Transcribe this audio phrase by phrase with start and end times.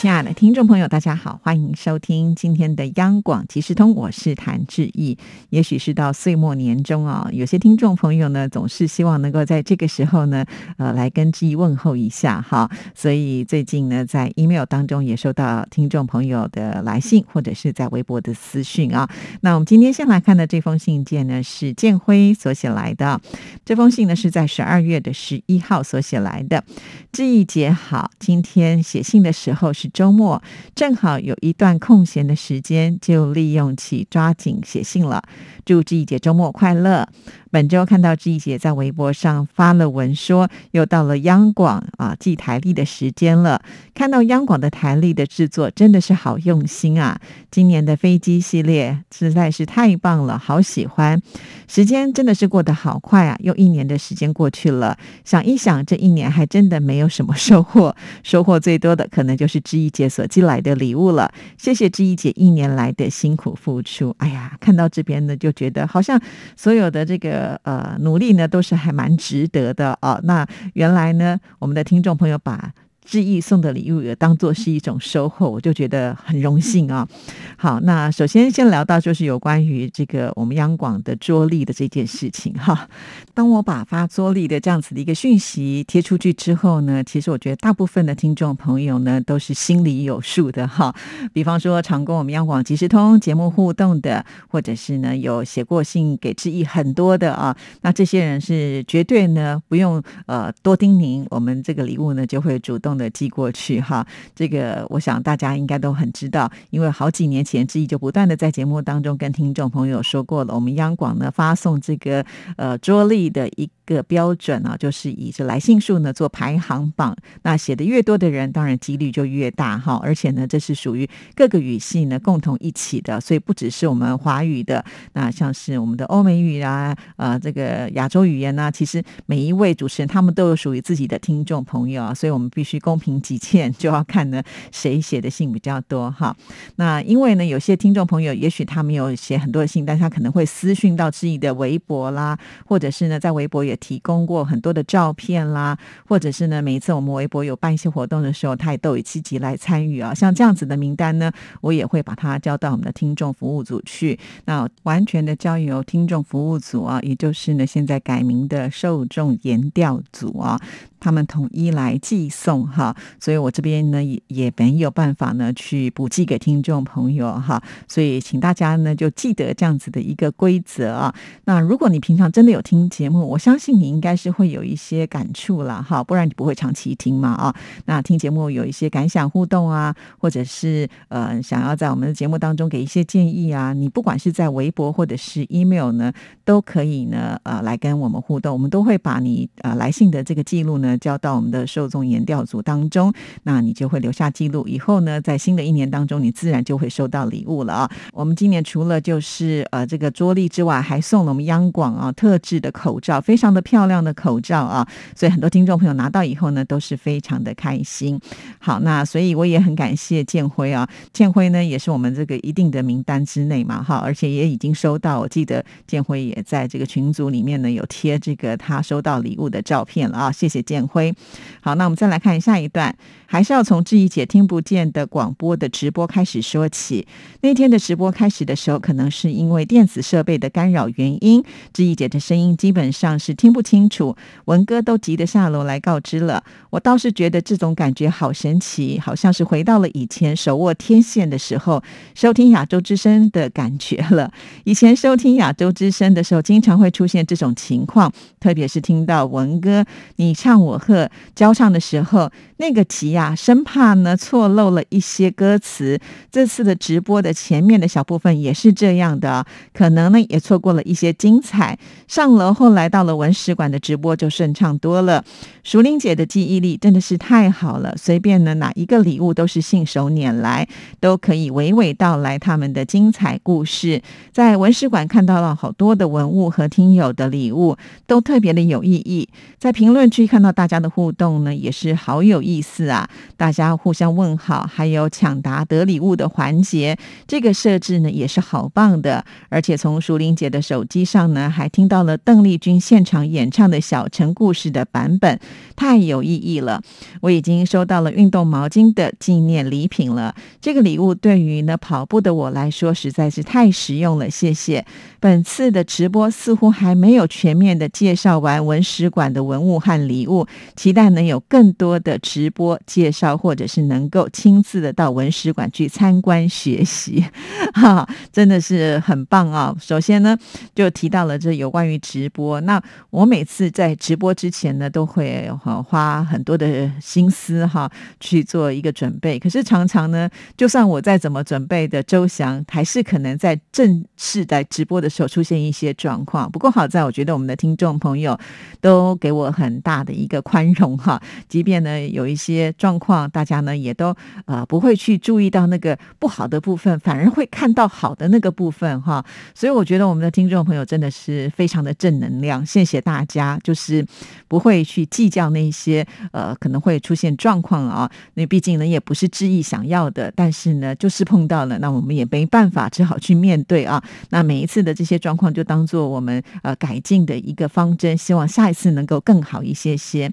[0.00, 5.18] 亲爱的听众朋友，大家好，欢迎收听今天的央广即时通，我是谭志毅。
[5.50, 10.42] 也许是到岁末年终啊，有些听众朋友呢，总是希望能够在这个时候呢，
[10.78, 12.70] 呃，来跟志毅问候一下哈。
[12.94, 19.06] 所以最近呢，在 email 当中也收到听众朋友的来信，或者是在微博的私讯啊。
[19.42, 23.20] 那我们今天先来看的这封信件呢，是建辉所写来的。
[23.66, 26.64] 这封信呢，是在十二月的十一号所写来的。
[27.12, 29.89] 志毅姐好，今天写信的时候是。
[29.92, 30.42] 周末
[30.74, 35.22] 正好有一段空闲的时间，就利用起抓紧写信了。
[35.64, 37.08] 祝志毅姐周末快乐！
[37.50, 43.60] 本周看到志毅姐在微博上发了文，说又到了央广啊寄台历的时间了。
[43.94, 47.20] 看到央广的台历的制作，真的是好用心啊！
[47.50, 51.20] 今年的飞机系列实在是太棒了，好喜欢。
[51.68, 54.96] 时间真的是过得好快啊，又一年的时间过去了。
[55.24, 59.90] 想一想，这一年还真的没有什么收获， 收获最多的可能就是志毅。
[59.90, 64.14] 姐所寄来的礼物了，谢谢志怡姐一年来的辛苦付出。
[64.18, 66.18] 哎呀，看到这边呢，就觉得好像
[66.56, 70.20] 所有的这个呃努力呢，都是还蛮值得的哦。
[70.24, 72.72] 那原来呢，我们的听众朋友把。
[73.04, 77.08] 志毅送的礼物也当做是一种收获，我就觉得很荣幸啊。
[77.56, 82.88] 好，那首先先聊到就是有关于这个我们央广的桌历的这件事情哈。
[83.34, 90.94] 当我把发桌历的这样子的一个讯息贴出去之后呢，其实我觉得大部分的听众朋友呢都是心里有数的哈。
[91.32, 102.89] 比方说常跟我们央广即时通节目互动的，或者是呢有写过信给志毅很多的啊，那这些人是绝对呢不用呃多叮咛，我们这个礼物呢就会主动。
[102.96, 112.24] 的寄过去哈，这个我想大家应该都很知道，因为好几年前志毅就不断的在节目当中跟听众朋友说过了，我们央广呢发送这个
[112.56, 132.79] 呃桌历的一个标准啊，就是以这来信数呢做排行榜，那写的越多的人，当然几率就越大哈，而且呢这是属于各个语系呢共同一起的，所以不只是我们华语的，那像是我们的欧美语啊，呃这个亚洲语言呢，其实每一位主持人他们都有属于自己的听众朋友啊，所以我们必须。
[132.80, 134.42] 公平几欠就要看呢，
[134.72, 136.36] 谁写的信比较多哈。
[136.76, 150.14] 那因为呢，有些听众朋友也许他没有写很多信，但他可能会私讯到自己的微博啦，或者是呢，在微博也提供过很多的照片啦，或者是呢，每一次我们微博有办一些活动的时候，他也都有积极来参与啊。
[150.14, 151.30] 像这样子的名单呢，
[151.60, 160.60] 我也会把它交到我们的听众服务组去，那完全的交由听众服务组啊，也就是呢现在改名的受众研调组啊。
[161.00, 171.14] 他们统一来寄送哈，所以我这边呢也也没有办法呢去补寄给听众朋友哈，所以请大家呢就记得这样子的一个规则啊。
[171.44, 177.54] 那如果你平常真的有听节目，我相信你应该是会有一些感触了哈，不然你不会长期听嘛啊。
[177.86, 186.12] 那听节目有一些感想互动啊，或者是呃想要在我们的节目当中给一些建议啊，你不管是在微博或者是 email 呢，
[186.44, 190.89] 都可以呢呃来跟我们互动，我们都会把你呃来信的这个记录呢。
[190.98, 193.12] 交到我们的受众研调组当中，
[193.44, 194.66] 那你就会留下记录。
[194.68, 197.90] 以后呢，在新的一年当中，你自然就会收到礼物了啊！
[198.12, 204.86] 我们今年除了就是呃这个桌历之外，还送了我们央广啊特制的口罩，非常的漂亮的口罩啊！
[205.14, 208.20] 所以很多听众朋友拿到以后呢，都是非常的开心。
[208.58, 215.20] 好，那所以我也很感谢建辉啊，建辉呢也是我们这个一定的名单之内嘛，哈，而且也已经收到。
[215.20, 220.32] 我记得建辉也在这个群组里面呢，有贴这个他收到礼物的照片了啊！
[220.32, 220.79] 谢谢建。
[220.86, 221.14] 辉，
[221.60, 222.94] 好，那我们再来看下一段，
[223.26, 227.06] 还是要从志怡姐听不见的广播的直播开始说起。
[227.42, 231.42] 那天的直播开始的时候，可能是因为电子设备的干扰原因，
[231.72, 234.16] 志怡姐的声音基本上是听不清楚。
[234.46, 241.82] 文哥都急得下楼来告知了，我倒是觉得这种感觉好神奇，好像是回到了以前手握天线的时候，
[242.14, 244.30] 收听亚洲之声的感觉了。
[244.64, 249.84] 以前收听亚洲之声的时候，经常会出现这种情况，特别是听到文哥
[250.16, 250.69] 你唱我。
[250.70, 255.98] 我和交上的时候，那个急呀，生怕呢错漏了一些歌词。
[256.30, 261.78] 这次的直播的前面的小部分也是这样的，可能呢也错过了一些精彩。
[262.06, 265.24] 上楼后来到了文史馆的直播就顺畅多了。
[265.64, 270.68] 淑玲姐的记忆力真的是太好了，随便呢哪一个礼物都是信手拈来，
[271.00, 274.02] 都可以娓娓道来他们的精彩故事。
[274.32, 279.26] 在文史馆看到了好多的文物和听友的礼物，都特别的有意义。
[279.58, 280.50] 在评论区看到。
[280.50, 286.96] 大家的互动呢也是好有意意思啊，大家互相问好，还有抢答得礼物的环节，
[287.28, 289.24] 这个设置呢也是好棒的。
[289.48, 295.38] 而且从淑玲姐的手机上呢，还听到了邓丽君现场演唱的《小城故事》的版本，
[295.76, 296.82] 太有意义了。
[297.20, 304.84] 我已经收到了运动毛巾的纪念礼品了，这个礼物对于呢跑步的我来说实在是太实用了，谢谢。
[305.20, 317.22] 本次的直播似乎还没有全面的介绍完文史馆的文物和礼物，期待能有更多的直直播介绍，或者是能够亲自的到文史馆去参观学习，
[317.74, 319.76] 哈，真的是很棒啊！
[319.78, 320.34] 首先呢，
[320.74, 325.50] 就提到了这有关于直播，那我每次在直播之前呢，都会
[325.86, 335.10] 花很多的心思哈去做一个准备，可是常常呢，就算我再怎么准备的周详，还是可能在正式在直播的。
[335.10, 338.38] 时候出现一些状况，不过好在我觉得我们的听众朋友
[338.80, 349.24] 都给我很大的一个宽容哈，即便呢有一些状况，大家呢也都呃不会去注意到那个不好的部分，反而会看到好的那个部分哈，
[349.54, 354.06] 所以我觉得我们的听众朋友真的是非常的正能量，谢谢大家，就是
[354.46, 364.94] 不会去计较那些呃可能会出现状况啊，那毕竟呢也不是志意想要的，但是呢就是碰到了，那我们也没办法，只好去面对啊，那每一次的。
[365.00, 370.30] 这些状况就当做我们呃改进的一个方针，希望下一次能够更好一些些。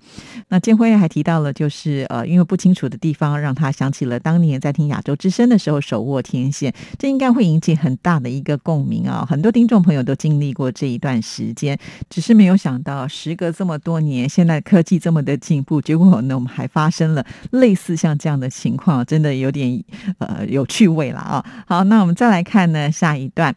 [0.49, 9.25] 那建辉还提到了，就是是呃，因为不清楚的地方，让他想起了当年在听亚洲之声的时候，手握天线，这应该会引起很大的一个共鸣啊！
[9.27, 11.77] 很多听众朋友都经历过这一段时间，
[12.09, 19.81] 只是没有想到，时隔这么多年，现在科技这么的进步，结果呢，我们还发生了类似像这样的情况，真的有点
[20.17, 21.45] 呃有趣味了啊！
[21.65, 23.55] 好，那我们再来看呢下一段。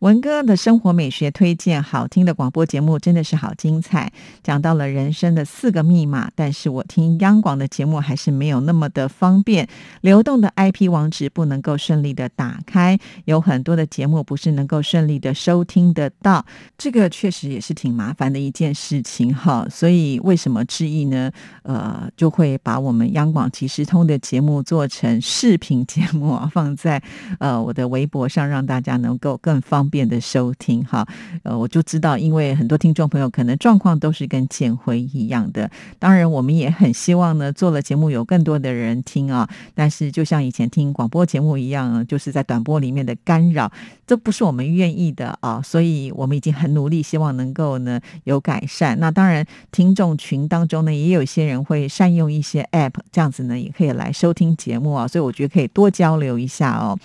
[0.00, 4.12] 文哥的生活美学推荐，好听的广播节目真的是好精彩，
[4.42, 6.30] 讲到了人生的四个密码。
[6.34, 9.66] 但是我听央广的节目还是没有那么的方便，
[10.02, 16.44] 流动的 IP 网址不能够顺利的打开，有很多的节目不是能够顺利的收听得到，
[16.76, 19.66] 这个确实也是挺麻烦的一件事情哈。
[19.70, 21.32] 所以为什么志毅呢？
[21.62, 27.02] 呃，就会把我们央广即时通的节目做成视频节目，放在
[27.38, 29.96] 呃我的微博上，让大家能够更方方。
[29.96, 31.06] 便的收听哈，
[31.42, 35.70] 呃，我就知道，因为很多听众朋友可能状况都是跟建辉一样的。
[35.98, 39.48] 当然，我们也很希望呢，做了节目有更多的人听啊。
[39.74, 43.72] 但是，就像以前听广播节目一样，就是在短波里面的干扰，
[44.06, 45.62] 这不是我们愿意的啊。
[45.62, 49.00] 所以我们已经很努力，希望能够呢有改善。
[49.00, 55.08] 那当然，听众群当中呢，也有一些人会善用一些 App，这样子呢也可以来收听节目啊。
[55.08, 56.98] 所以我觉得可以多交流一下哦。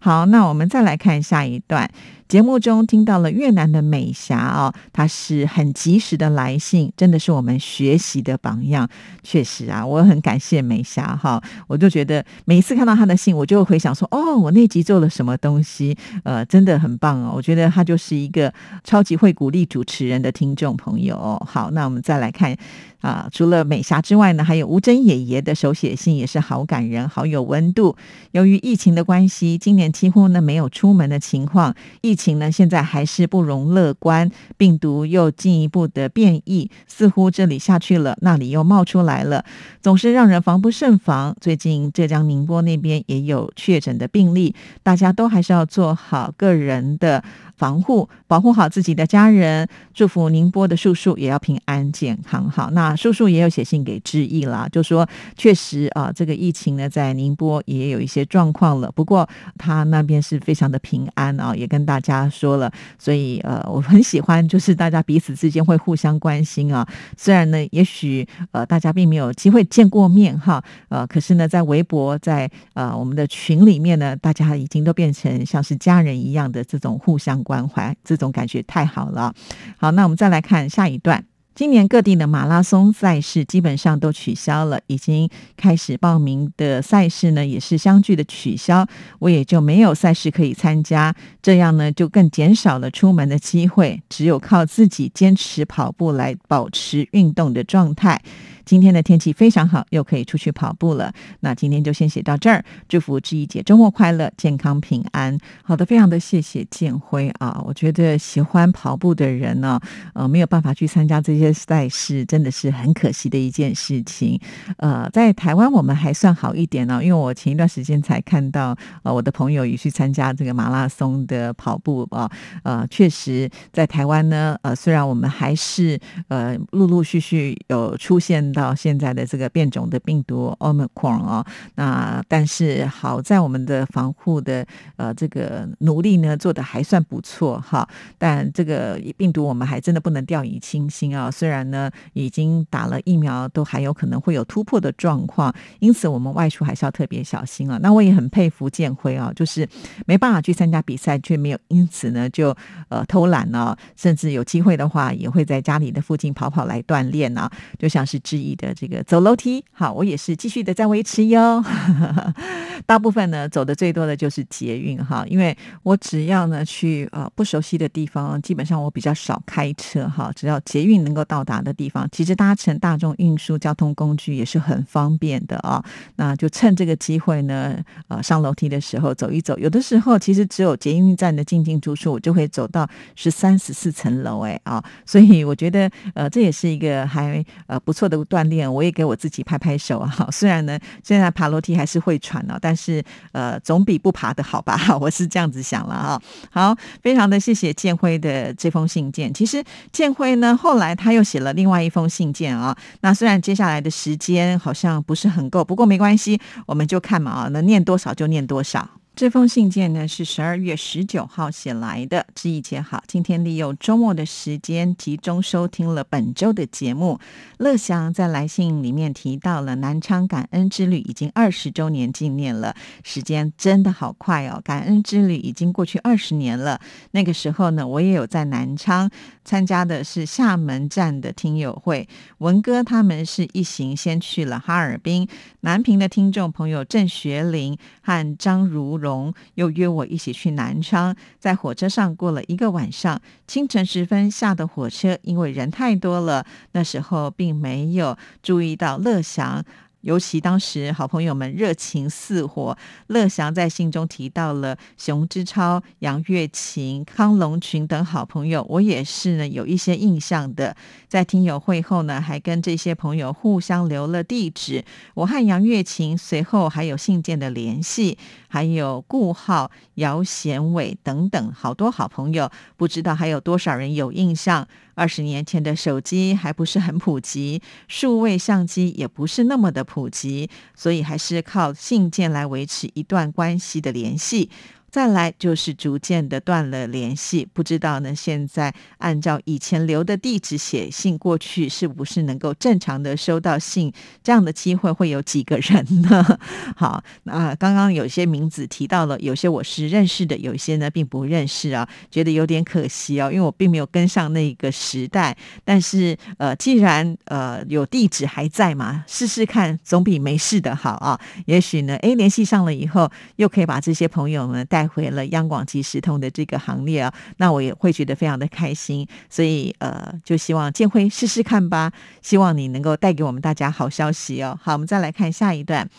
[0.00, 1.90] 好，那我们再来看下一段。
[2.28, 8.86] 节目中听到了越南的美霞哦，她是很及时的来信，真的是我们学习的榜样。
[9.22, 17.32] 确实啊，我很感谢美霞哈，我就觉得每一次看到她的信，我就回想说，哦，我那集做了什么东西，呃，真的很棒哦。
[17.34, 18.52] 我觉得她就是一个
[18.84, 21.42] 超级会鼓励主持人的听众朋友。
[21.46, 22.54] 好，那我们再来看。
[23.00, 27.94] 啊，除了美霞之外呢，还有吴珍爷爷的手写信也是好感人，好有温度。
[28.32, 39.44] 由于疫情的关系，今年几乎呢没有出门的情况，疫情呢现在还是不容乐观，病毒又进一步的变异，似乎这里下去了，那里又冒出来了，
[39.80, 41.36] 总是让人防不胜防。
[41.40, 47.22] 最近浙江宁波那边也有确诊的病例，大家都还是要做好个人的。
[47.58, 52.48] 防护，保护好自己的家人，祝福宁波的叔叔也要平安健康。
[52.48, 66.86] 好，那叔叔也有写信给致意啦，就说确实啊，这个疫情呢在宁波也有一些状况了，不过他那边是非常的平安啊，也跟大家说了，所以呃，我很喜欢就是大家彼此之间会互相关心啊。
[67.16, 77.42] 虽然呢，也许呃大家并没有机会见过面哈，呃，可是呢，在微博在呃我们的群里面呢，大家已经都变成像是家人一样的这种互相。
[77.48, 79.32] 关怀这种感觉太好了。
[79.78, 81.24] 好，那我们再来看下一段。
[81.54, 88.86] 今年各地的马拉松赛事基本上都取消了，已经开始报名的赛事呢也是相继的取消，
[89.18, 91.12] 我也就没有赛事可以参加，
[91.42, 98.22] 这样呢就更减少了出门的机会，只有靠自己坚持跑步来保持运动的状态。
[98.68, 101.10] 今天的天气非常好，又可以出去跑步了。
[101.40, 105.38] 那今天就先写到这儿，祝福志怡姐周末快乐、健康平安。
[105.64, 107.62] 好的，非常的谢谢建辉啊！
[107.64, 109.80] 我觉得喜欢跑步的人呢，
[110.12, 114.38] 呃，没有办法去参加这些赛事，真的是很可惜的一件事情。
[114.76, 122.30] 呃，在台湾我们还算好一点呢，因为我前一段时间才看到，呃，我的朋友也去参加这个马拉松的跑步啊。
[122.64, 125.98] 呃，确实在台湾呢，呃，虽然我们还是
[126.28, 128.52] 呃陆陆续续有出现。
[128.58, 131.46] 到现在的这个变种的病毒 Omicron 哦。
[131.76, 137.88] 那但是好在我们的防护的呃这个努力呢做的还算不错哈。
[138.18, 141.30] 但这个病毒我们还真的不能掉以轻心啊。
[141.30, 147.78] 虽然呢已经打了疫苗，都还有可能会有突破的状况，因此我们外出还是要特别小心啊。
[147.80, 149.68] 那我也很佩服建辉啊，就是
[150.06, 152.54] 没办法去参加比赛，却没有因此呢就
[152.88, 159.62] 呃偷懒了，甚至有机会的话也会在家里的附近跑跑来锻炼啊，就像是之一你的这个走楼梯。
[159.72, 161.62] 好，我也是继续的在维持哟。
[162.86, 175.84] 大部分呢走的最多的就是捷运哈，因为我只要呢去呃不熟悉的地方，基本上我比较少开车哈，只要捷运能够到达的地方，其实搭乘大众运输交通工具也是很方便的啊。
[176.16, 177.76] 那就趁这个机会呢，
[178.06, 190.28] 呃上楼梯的时候走一走，有的时候其实只有捷运站的进进出出，我就会走到十三十四层楼哎啊，所以我觉得呃这也是一个还呃不错的锻炼，我也给我自己拍拍手啊。
[190.30, 196.22] 虽然呢现在爬楼梯还是会喘哦，但是呃总比不爬的好吧，我是这样子想了哈。
[196.50, 199.32] 好，非常的谢谢建辉的这封信件。
[199.32, 208.88] 其实建辉呢后来他又写了另外一封信件啊，那虽然接下来的时间好像不是很够，不过没关系，我们就看嘛啊，能念多少就念多少。
[209.18, 217.18] 这封信件呢是十二月十九号写来的，志毅姐好，今天利用周末的时间集中收听了本周的节目。
[217.56, 224.60] 乐祥在来信里面提到了南昌感恩之旅已经二十周年纪念了，时间真的好快哦！
[224.62, 226.80] 感恩之旅已经过去二十年了。
[227.10, 229.10] 那个时候呢，我也有在南昌
[229.44, 232.08] 参加的是厦门站的听友会，
[232.38, 235.26] 文哥他们是一行先去了哈尔滨，
[235.62, 239.07] 南平的听众朋友郑学林和张如荣。
[239.54, 243.20] 又约我一起去南昌，在火车上过了一个晚上。
[243.46, 249.64] 清晨时分下的火车，因为人太多了，那时候并没有注意到乐祥。
[250.02, 252.76] 尤其当时好朋友们热情似火，
[253.08, 260.76] 乐祥在信中提到了熊之超、杨月琴、康龙群等好朋友，我也是呢有一些印象的。
[261.08, 264.84] 在听友会后呢，还跟这些朋友互相留了地址。
[265.14, 268.16] 我和杨月琴随后还有信件的联系，
[268.48, 274.68] 还有顾浩、姚贤伟等等好多好朋友，不知道还有多少人有印象。
[274.98, 284.50] 二十年前的手机还不是很普及，数位相机也不是那么的普及，所以还是靠信件来维持一段关系的联系。
[284.90, 288.14] 再来就是逐渐的断了联系，不知道呢。
[288.14, 293.92] 现在按照以前留的地址写信过去，是不是能够正常的收到信？
[294.22, 296.38] 这样的机会会有几个人呢？
[296.74, 305.36] 好，那刚刚有些名字提到了，有些我是认识的，有一些呢并不认识啊，觉得有点可惜哦，因为我并没有跟上那个时代。
[305.66, 311.20] 但是呃，既然呃有地址还在嘛，试试看总比没事的好啊。
[311.44, 314.77] 也许呢，哎，联系上了以后，又可以把这些朋友们带。
[314.78, 321.90] 带回了央广即时通的这个行列啊，那我也会觉得非常的开心，所以呃，就希望建辉试试看吧，
[322.22, 324.56] 希望你能够带给我们大家好消息哦。
[324.62, 325.90] 好，我们再来看下一段。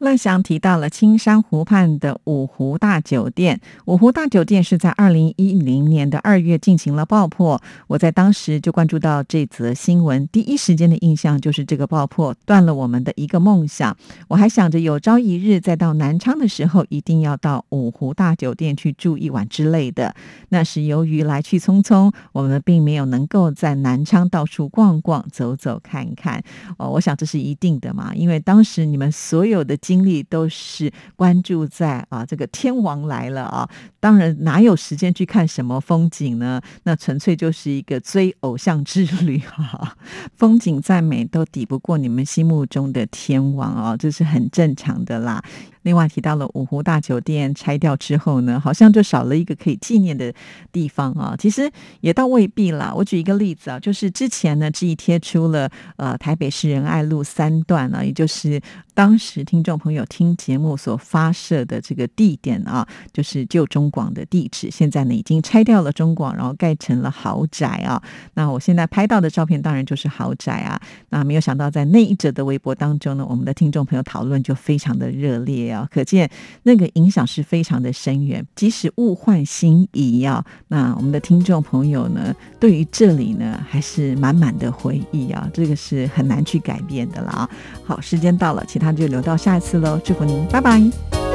[0.00, 3.58] 乐祥提到了青山湖畔的五湖大酒店。
[3.86, 7.62] 五湖大酒店是在二零一零年的二月进行了爆破。
[7.86, 13.96] 我在当时就关注到这则新闻，第一时间的印象就是这个爆破断了我们的一个梦想。
[14.28, 20.12] 我还想着有朝一日再到南昌的时候，一定要到五湖大大酒店去住一晚之类的。
[20.48, 26.42] 那是由于来去匆匆，我们并没有能够在南昌到处逛逛、走走看看。
[26.76, 29.76] 哦，我想这是一定的嘛，因为当时你们所有的。
[29.86, 33.68] 精力都是关注在啊，这个天王来了啊，
[34.00, 36.60] 当然哪有时间去看什么风景呢？
[36.82, 39.96] 那纯粹就是一个追偶像之旅哈，
[40.34, 45.40] 风景再美都抵不过你们心目中的天王哦，这是很正常的啦。
[45.86, 50.34] 另外提到了五湖大酒店拆掉之后呢，好像就少了一个可以纪念的
[50.72, 51.36] 地方啊。
[51.38, 52.92] 其实也倒未必啦。
[52.92, 58.60] 我举一个例子啊，就是之前呢，这一贴出了呃台北市仁爱路三段呢，也就是
[58.96, 64.70] 当时听众朋友听节目所发射的这个地点啊，就是旧中广的地址。
[64.70, 68.02] 现在呢已经拆掉了中广，然后盖成了豪宅啊。
[68.32, 70.80] 那我现在拍到的照片当然就是豪宅啊。
[71.10, 75.86] 那没有想到在那一则的微博当中呢，我们的听众朋友讨论就非常的热烈啊。
[75.92, 76.30] 可见
[76.62, 78.42] 那个影响是非常的深远。
[78.54, 87.50] 即使物换星移啊，那我们的听众朋友呢，对于这里呢，还是满满的回忆啊，这个是很难去改变的了啊。
[87.84, 89.98] 好，时间到了，其他就留到下一次喽。
[90.04, 91.25] 祝福您，拜拜。